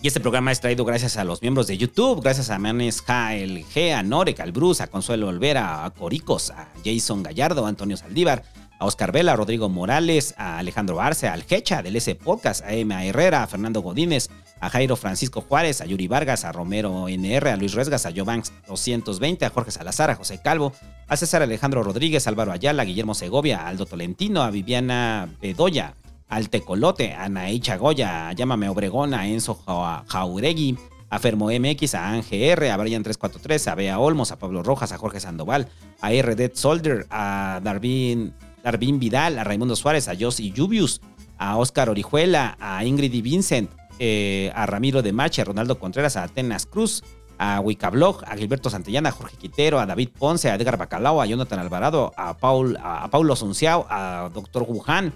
[0.00, 3.92] Y este programa es traído gracias a los miembros de YouTube, gracias a Manes G,
[3.92, 8.44] a Norek, al Bruce, a Consuelo Olvera, a Coricos, a Jason Gallardo, a Antonio Saldívar,
[8.78, 12.74] a Oscar Vela, a Rodrigo Morales, a Alejandro Arce, al Hecha del S Podcast, a
[12.74, 14.28] Emma Herrera, a Fernando Godínez,
[14.60, 18.52] a Jairo Francisco Juárez, a Yuri Vargas, a Romero NR, a Luis Resgas, a Jovanks
[18.68, 20.72] 220, a Jorge Salazar, a José Calvo,
[21.08, 25.94] a César Alejandro Rodríguez, Álvaro Ayala, a Guillermo Segovia, a Aldo Tolentino, a Viviana Bedoya,
[26.28, 29.58] al Tecolote, a Naí Chagoya, a Llámame Obregón, a Enzo
[30.06, 30.78] Jauregui,
[31.10, 34.92] a Fermo MX, a Ange R, a Brian 343, a Bea Olmos, a Pablo Rojas,
[34.92, 35.68] a Jorge Sandoval,
[36.00, 36.50] a R.
[36.54, 41.00] Soldier, a Darvin, Darvin Vidal, a Raimundo Suárez, a Josie Jubius,
[41.38, 46.16] a Oscar Orijuela, a Ingrid y Vincent, eh, a Ramiro de Mache, a Ronaldo Contreras,
[46.16, 47.02] a Atenas Cruz,
[47.38, 51.26] a Wicablog, a Gilberto Santillana, a Jorge Quitero, a David Ponce, a Edgar Bacalao, a
[51.26, 55.12] Jonathan Alvarado, a, Paul, a, Paulo Sunciao, a Doctor Wuhan,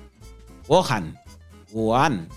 [0.68, 1.18] Gohan,
[1.72, 2.28] Juan,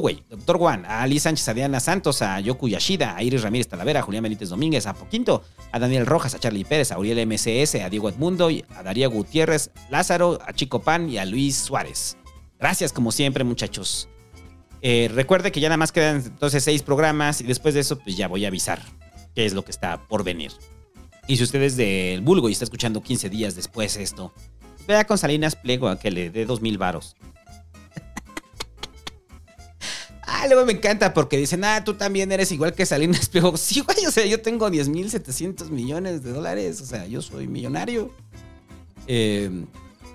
[0.00, 3.68] güey, Doctor Juan, a Ali Sánchez, a Diana Santos, a Yoku Yashida, a Iris Ramírez
[3.68, 7.26] Talavera, a Julián Benítez Domínguez, a Poquinto, a Daniel Rojas, a Charlie Pérez, a Uriel
[7.26, 12.16] MCS, a Diego Edmundo, a Darío Gutiérrez, Lázaro, a Chico Pan y a Luis Suárez.
[12.58, 14.08] Gracias, como siempre, muchachos.
[14.82, 18.16] Eh, recuerde que ya nada más quedan entonces seis programas y después de eso, pues
[18.16, 18.80] ya voy a avisar
[19.34, 20.52] qué es lo que está por venir.
[21.26, 24.32] Y si usted es del vulgo y está escuchando 15 días después esto,
[24.86, 27.16] vea con Salinas Pliego a que le dé dos mil varos.
[30.44, 33.56] Ah, luego me encanta porque dicen, ah, tú también eres igual que Salinas Pliego.
[33.56, 36.82] Sí, güey, o sea, yo tengo 10.700 millones de dólares.
[36.82, 38.10] O sea, yo soy millonario.
[39.06, 39.64] Eh,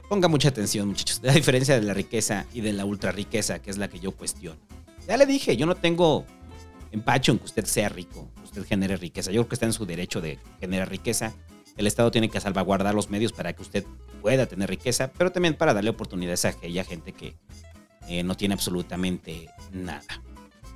[0.07, 1.21] ponga mucha atención, muchachos.
[1.23, 4.11] La diferencia de la riqueza y de la ultra riqueza, que es la que yo
[4.11, 4.59] cuestiono.
[5.07, 6.27] Ya le dije, yo no tengo
[6.91, 9.31] empacho en que usted sea rico, usted genere riqueza.
[9.31, 11.33] Yo creo que está en su derecho de generar riqueza.
[11.75, 13.83] El Estado tiene que salvaguardar los medios para que usted
[14.21, 17.35] pueda tener riqueza, pero también para darle oportunidades a aquella gente que
[18.09, 20.23] eh, no tiene absolutamente nada.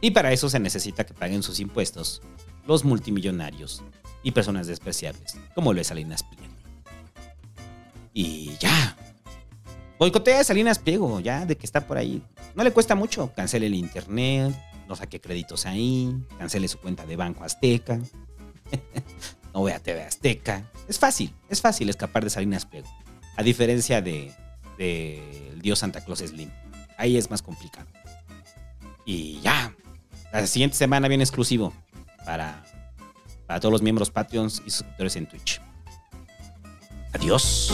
[0.02, 2.22] Y para eso se necesita que paguen sus impuestos
[2.68, 3.84] los multimillonarios
[4.22, 6.54] y personas despreciables, como lo es Salinas Pliego.
[8.14, 8.96] Y ya.
[9.98, 12.22] Boicotea a Salinas Pliego, ya, de que está por ahí.
[12.56, 13.34] No le cuesta mucho.
[13.36, 14.56] Cancele el internet,
[14.88, 18.00] no saque créditos ahí, cancele su cuenta de Banco Azteca,
[19.54, 20.70] no vea TV Azteca.
[20.88, 22.88] Es fácil, es fácil escapar de Salinas Pliego.
[23.36, 24.32] A diferencia de,
[24.78, 26.52] de Dios Santa Claus Slim.
[26.98, 27.88] Ahí es más complicado.
[29.06, 29.74] Y ya.
[30.32, 31.74] La siguiente semana viene exclusivo
[32.26, 32.64] para,
[33.46, 35.62] para todos los miembros Patreons y suscriptores en Twitch.
[37.14, 37.72] Adiós.